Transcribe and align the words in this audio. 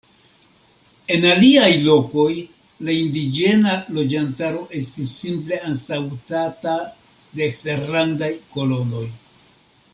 En 1.15 1.25
aliaj 1.31 1.67
lokoj, 1.87 2.29
la 2.87 2.95
indiĝena 3.01 3.75
loĝantaro 3.99 4.63
estis 4.81 5.13
simple 5.21 5.63
anstataŭata 5.73 6.77
de 7.39 7.47
eksterlandaj 7.51 8.35
kolonoj. 8.57 9.09